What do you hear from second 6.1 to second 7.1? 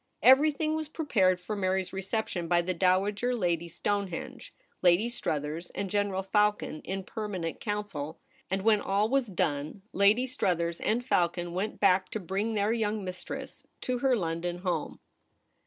Falcon in